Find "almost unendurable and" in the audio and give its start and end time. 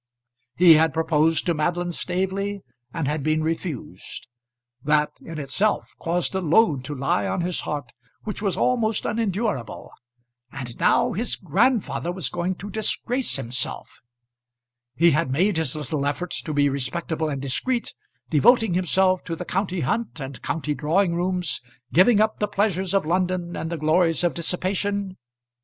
8.57-10.75